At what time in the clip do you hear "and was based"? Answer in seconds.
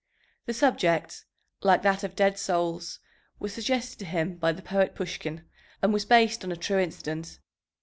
5.79-6.43